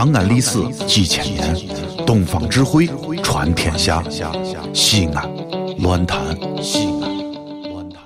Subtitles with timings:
[0.00, 1.54] 长安历史几千年，
[2.06, 2.86] 东方智慧
[3.22, 4.02] 传天下。
[4.72, 5.30] 西安，
[5.82, 8.02] 乱谈西安，乱谈。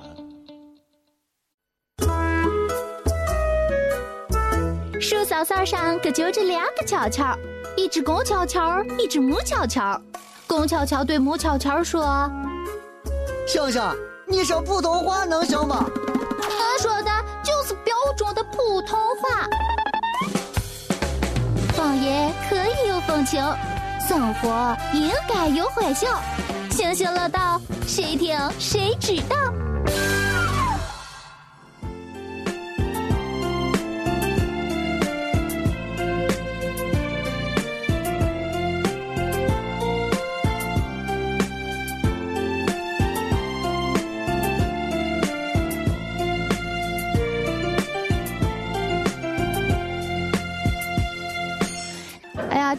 [4.99, 7.33] 树梢梢上可揪着两个悄悄，
[7.77, 9.97] 一只公悄悄，一只母悄悄。
[10.47, 12.29] 公悄悄对母悄悄说
[13.47, 13.81] ：“星星，
[14.27, 15.85] 你说普通话能行吗？”
[16.43, 19.47] 他说的就是标准的普通话。
[21.85, 23.39] 老爷可以有风情，
[24.07, 26.07] 生活应该有欢笑。
[26.71, 29.35] 行行乐道，谁听谁知道。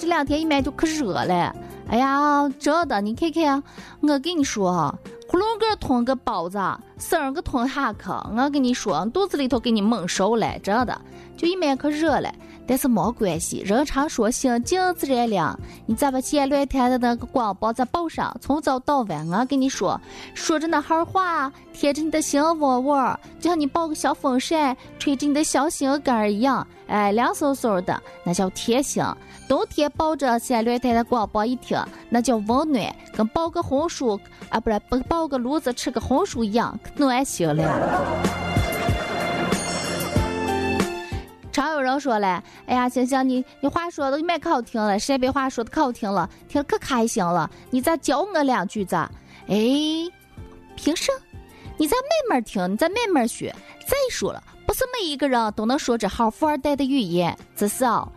[0.07, 1.53] 这两天一买就可热了。
[1.89, 3.61] 哎呀，真的，你看看，
[4.01, 4.97] 我跟你说，
[5.29, 6.61] 囫囵个吞个包子，
[6.97, 10.97] 生个吞下去，我跟你说，肚子里头给你猛受了，真的，
[11.37, 12.33] 就一买可热了。
[12.69, 15.59] 但是没关系，人常说心静自然凉。
[15.87, 20.01] 你再把前两天的那个广播再报上，从早到晚，我跟你说，
[20.35, 29.05] 说着那哈话，贴着你的心窝窝，就像你抱个小风扇，吹着你的小心肝儿一样，哎，凉飕飕的，那叫贴心。
[29.49, 31.79] 冬天抱着前两天的广播一听，
[32.09, 38.27] 那叫温暖，跟抱个红薯啊，不是不抱个炉子吃个红薯一样，可暖心了。
[41.53, 47.51] 常有人说嘞，哎呀，星星，你你话说的蛮可好听了，陕北话说的可好听了，听可开心了。
[47.71, 48.95] 你再教我两句子？
[49.49, 49.57] 哎，
[50.77, 51.11] 凭什？
[51.79, 53.55] 你再慢慢听，你再慢慢学。
[53.87, 58.09] 再说了，不是每一个人都能说这号富二代的语言，只是哦，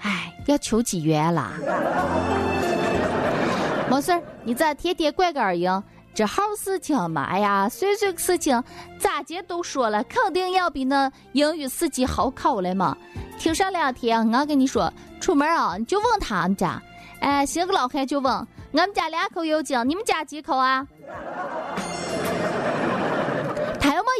[0.00, 1.52] 哎，要求机缘啦。
[3.90, 5.82] 没事儿，你再天天拐个耳音。
[6.14, 8.62] 这好事情嘛，哎呀，碎碎个事情，
[8.98, 12.96] 咋姐都说了，肯定要比那英语四级好考了嘛。
[13.38, 14.90] 听上两天，我跟你说，
[15.20, 16.82] 出门啊，你就问他们家，
[17.20, 20.86] 哎，新个老汉就问，我们家两口有井，你们家几口啊？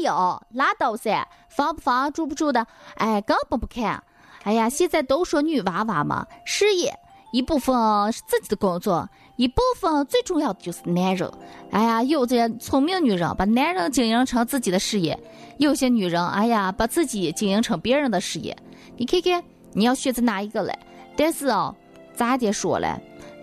[0.07, 4.03] 有，拉倒噻，房不房，住不住的，哎，根本不看。
[4.45, 6.95] 哎呀，现在都说女娃娃嘛，事业
[7.33, 7.75] 一部分
[8.13, 9.09] 是自己的工作。
[9.37, 11.31] 一部分最重要的就是男人，
[11.71, 15.19] 哎呀，有些聪明女人把男人经营成自己的事业，
[15.59, 18.57] 有些女人，哎呀，把自己经营成别人的事业。
[18.97, 19.43] 你看看，
[19.75, 20.73] 你要选择哪一个嘞？
[21.17, 21.75] 但是哦，
[22.15, 22.99] 咋的说嘞？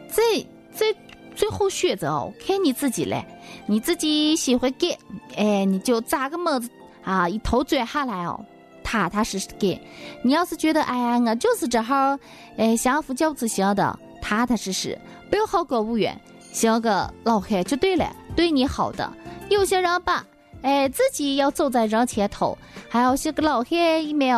[0.10, 0.96] 最最
[1.36, 3.24] 最后选择哦，看你自己嘞。
[3.66, 4.90] 你自己喜欢干，
[5.36, 6.70] 哎，你就扎个猛子
[7.04, 8.44] 啊，一头钻下来哦，
[8.84, 9.80] 踏踏实实干。
[10.24, 12.18] 你要是觉得，哎呀，我就是这号，
[12.58, 14.98] 哎，相夫教子型的，踏踏实实。
[15.30, 16.20] 不要好高骛远，
[16.52, 19.12] 像个老汉就对了，对你好的。
[19.50, 20.26] 有些人吧，
[20.62, 22.58] 哎，自己要走在人前头，
[22.90, 24.38] 还要像个老汉一面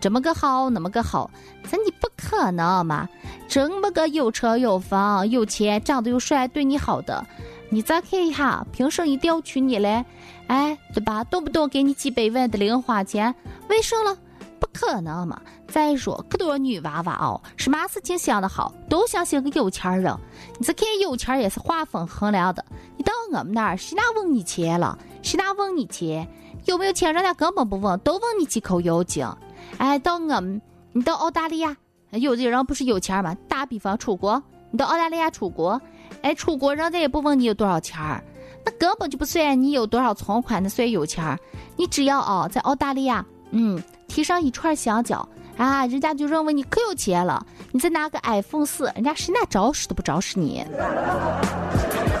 [0.00, 1.28] 这么个好，那么个好，
[1.68, 3.08] 这你不可能嘛？
[3.48, 7.26] 这么个有车有房有钱，长得又帅，对你好的，
[7.70, 10.04] 你再看一下，凭什么一定要娶你嘞？
[10.46, 11.22] 哎，对吧？
[11.24, 13.34] 动不动给你几百万的零花钱，
[13.68, 14.16] 为什么？
[14.58, 15.40] 不可能嘛！
[15.68, 20.16] 再说，可多女娃娃哦，什么事情想得好，都想寻个有钱人。
[20.58, 22.64] 你再看有钱也是画风衡量的。
[22.96, 24.98] 你到我们那儿，谁哪问你钱了？
[25.22, 26.26] 谁哪问你钱？
[26.64, 29.28] 有没有钱，人家根本不问，都问你几口油井。
[29.76, 30.60] 哎，到我们，
[30.92, 31.76] 你到澳大利亚，
[32.10, 33.36] 有的人不是有钱吗？
[33.46, 35.80] 打比方出国，你到澳大利亚出国，
[36.22, 38.22] 哎，出国人家也不问你有多少钱儿，
[38.64, 41.38] 那根本就不算你有多少存款，那算有钱儿。
[41.76, 43.82] 你只要哦，在澳大利亚，嗯。
[44.08, 47.44] 提上一串香蕉啊，人家就认为你可有钱了。
[47.72, 50.64] 你再拿个 iPhone 四，人家谁拿招式都不招式你。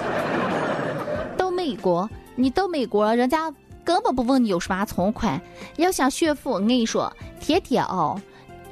[1.34, 3.50] 到美国，你到美国，人家
[3.82, 5.40] 根本不问你有什么存款。
[5.76, 7.10] 要想炫富，我跟你说，
[7.40, 8.20] 天天哦。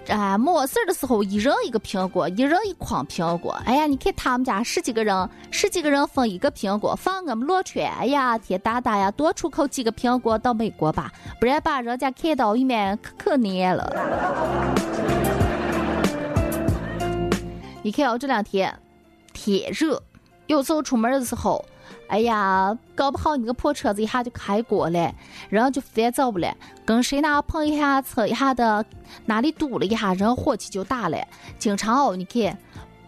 [0.09, 3.61] 啊，没事的时候，一人一个苹果，一人一筐苹果。
[3.65, 7.85] 哎呀，你看他们家十几个人，十几个人分一个苹果，放我们洛川。
[7.99, 13.93] 哎呀，天大大呀，多出口几个苹果到美国吧，不然把人家看到一面可可怜了。
[17.83, 18.73] 你看哦，这两天
[19.33, 20.01] 天热，
[20.47, 21.65] 有时候出门的时候。
[22.09, 25.13] 哎呀，搞不好你个破车子一下就开锅了，
[25.49, 26.57] 人就烦躁不了。
[26.85, 28.85] 跟谁那碰一下车一下的，
[29.25, 31.19] 哪里堵了一下，人火气就大了。
[31.59, 32.57] 经常哦，你看，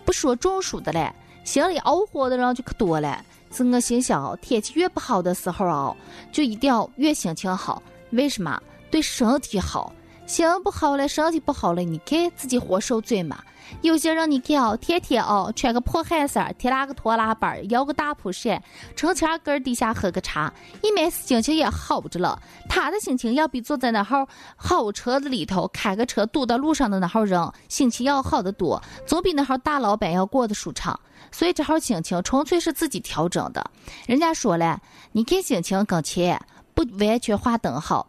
[0.05, 1.13] 不说中暑的嘞，
[1.45, 3.25] 心里熬火的人就可多了。
[3.51, 5.97] 是我心想，天气越不好的时候哦，
[6.33, 7.83] 就一定要越心情好。
[8.11, 8.61] 为什么？
[8.91, 9.93] 对身体好。
[10.29, 13.43] 心不好了，身体不好了，你看自己活受罪嘛。
[13.81, 18.63] 有些人你看哦，天天哦穿个破汗衫，提拉个拖拉板，摇个大蒲扇，
[18.95, 20.53] 城墙根底下喝个茶，
[20.83, 22.39] 一面心情也好着了。
[22.69, 31.01] 他的心情要比坐在那号好车子里头开个车堵到路上的那号人心情要好得多，总比那号大老板要过得舒畅。
[31.33, 33.71] 所以这号心情纯粹是自己调整的。
[34.07, 34.79] 人家说了，
[35.13, 36.39] 你看心情跟钱
[36.75, 38.07] 不完全划等号。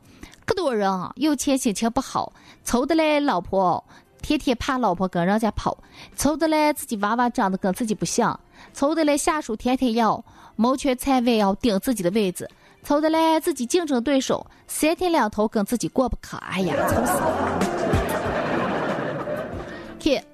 [0.59, 2.33] 多人有钱心情不好，
[2.65, 3.81] 愁的嘞老婆。
[4.21, 5.77] 天天怕老婆跟人家跑，
[6.17, 8.38] 愁的嘞自己娃娃长得跟自己不像，
[8.73, 10.21] 愁的嘞下属天天要
[10.57, 12.50] 谋权篡位要顶自己的位子，
[12.83, 18.08] 愁的嘞自己竞争对手三天两头跟自己过不去，哎呀，愁死了！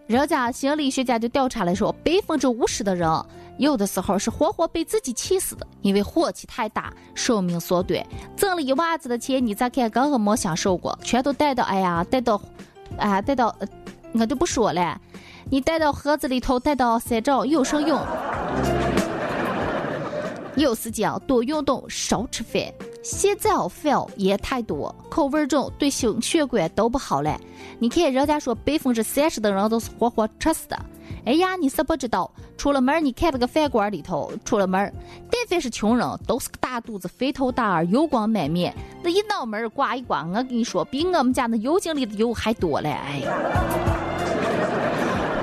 [0.07, 3.09] 人家心理学家就调查来说，百分之五十的人
[3.57, 8.05] 有的时候是活活被自己气死的，因为火气太大，寿命缩短。
[8.37, 12.39] 挣了一万子的钱，你再看根本没享受过，全都带到哎呀，带到。
[12.97, 13.53] 啊，带到，
[14.13, 15.01] 我就不说了。
[15.49, 17.99] 你带到盒子里头，带到山上有什么用？
[20.55, 22.61] 有时间多运动，少吃饭。
[23.05, 27.39] 现在哦，饭也太多，口味重，对心血管都不好嘞。
[27.77, 30.75] 你看人家说百分之三十的人都是活活吃死的。
[31.23, 34.91] 哎呀，你是不知道，出了门你看那个饭馆里头，出了门，
[35.29, 38.73] 但凡是穷人，都是个大肚子、肥头大耳、油光满面，
[39.03, 42.89] 那一脑门刮一刮，我跟你说，比我们家那油井里的油还多嘞！
[42.89, 43.21] 哎，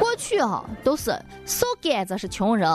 [0.00, 1.16] 过去啊，都是
[1.46, 2.68] 瘦杆子是穷人，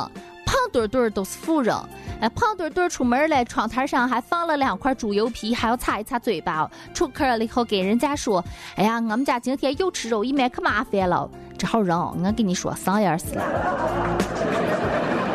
[0.48, 1.76] 胖墩墩都是富人。
[2.22, 6.68] 哎，胖墩墩出门了，窗台上还放了两块猪油皮，还要擦一擦嘴巴。
[6.94, 8.44] 出客了以后，给人家说
[8.76, 11.30] ：“哎呀，我们家今天又吃肉，一面可麻烦了。”
[11.60, 13.44] 这号人，我跟你说，上眼死了。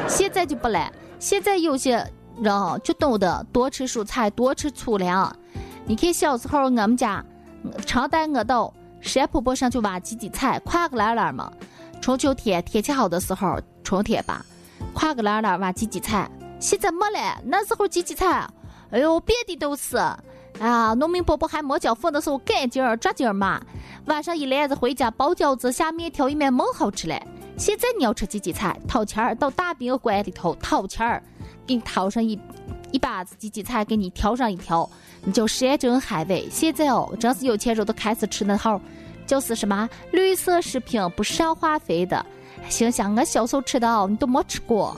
[0.09, 2.05] 现在就不来，现在有些
[2.41, 5.31] 人就懂得多吃蔬菜，多吃粗粮。
[5.85, 7.25] 你看小时候我们家
[7.87, 11.53] 常带我到山坡坡上去挖荠荠菜，跨个栏栏嘛。
[12.01, 14.45] 中秋天天气好的时候，春天吧，
[14.93, 16.31] 跨个栏栏挖荠荠菜。
[16.61, 18.49] 现在没了，那时候荠荠菜，
[18.91, 19.97] 哎呦，遍地都是。
[20.61, 23.61] 啊，农民伯伯还没交付的时候，赶紧儿抓紧儿嘛。
[24.05, 27.21] 晚上一篮子回家包饺子、下面条，一面猛好吃嘞。
[27.57, 31.23] 现在你要吃荠荠菜，掏钱儿到大宾馆里头掏钱儿，
[31.67, 32.39] 给你掏上一
[32.93, 34.89] 一把子荠荠菜，给你挑上一条，
[35.25, 36.47] 你就山珍海味。
[36.51, 38.81] 现在哦，真是有钱人都开始吃那号，
[39.27, 42.25] 就是什么绿色食品不上化肥的。
[42.69, 44.97] 心想我小时候吃的，你都没吃过。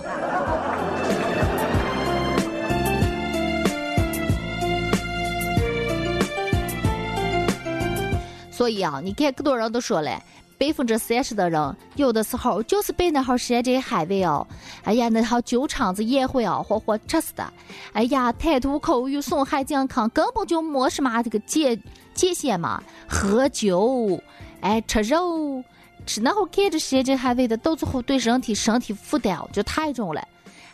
[8.50, 10.22] 所以啊，你看，可多人都说了，
[10.56, 14.46] 百分之三十的人有的时候就是被那号山珍海味哦，
[14.84, 17.44] 哎呀，那号酒厂子宴会哦，活活吃死的。
[17.92, 21.76] 哎呀，贪图口欲，损害健康，根本就没什么这个界
[22.14, 22.80] 界限嘛。
[23.08, 24.20] 喝酒，
[24.60, 25.62] 哎，吃肉，
[26.06, 30.22] 吃那会看着时间还味的，到最后对身体身体负担哦就太重了。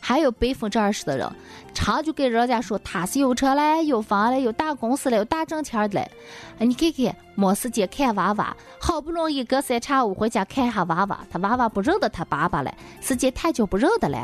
[0.03, 1.31] 还有百分之二十的人，
[1.75, 6.11] 常就跟人家说他是有车嘞、有房嘞、有大公司嘞、有大挣钱的嘞。
[6.59, 14.19] 哎，你看看，没时间看娃娃，好不容易隔三差五回家看下娃娃，他娃娃不认得他爸爸了，时间太久不认得了。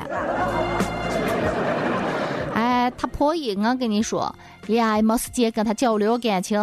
[2.55, 4.35] 哎，他婆姨，我跟你说，
[4.69, 6.58] 哎呀，没时间跟他交流感情。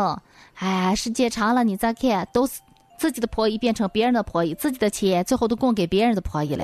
[0.55, 2.59] 哎，时间长了，你再看，都是
[3.03, 6.63] 自己的婆姨变成别人的婆姨，自己的钱最后都供给别人的婆姨了。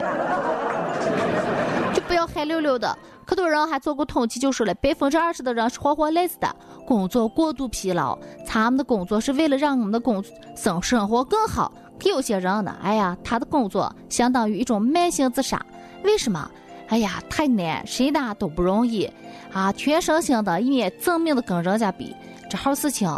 [1.94, 6.56] 就不要黑溜溜的，可多人还做过统计，就说了百分之二十的人是活活累死的，
[6.88, 8.18] 工作过度疲劳，
[8.48, 10.24] 他们的工作是为了让我们的工
[10.56, 11.74] 生生活更好。
[12.02, 15.62] 可有些人呢，哎呀，他的工作相当于一种慢性自杀。
[16.06, 16.50] 为什么？
[16.88, 19.12] 哎呀，太难，谁拿都不容易
[19.52, 19.74] 啊！
[19.74, 22.16] 全身心的，一面正面的跟人家比，
[22.50, 23.10] 这好事情，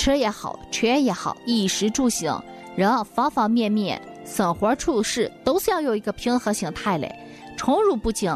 [0.00, 2.42] 吃也好，穿也好，衣食住行，
[2.74, 7.14] 人方方面面，生活处事都是要有一个平和心态嘞。
[7.54, 8.34] 宠辱不惊，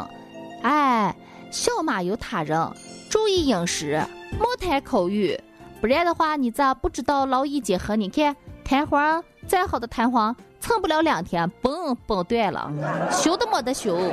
[0.61, 1.16] 哎，
[1.50, 2.71] 小马有他人，
[3.09, 4.06] 注意饮食，
[4.38, 5.40] 莫谈口欲，
[5.80, 7.97] 不然的话，你咋不知道劳逸结合？
[7.97, 12.71] 你看弹簧再好的弹簧，撑不了两天，嘣崩断了，
[13.11, 14.12] 修都没得修。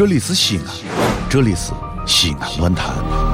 [0.00, 0.64] 这里是西安，
[1.28, 1.72] 这里是
[2.06, 3.29] 西安论坛。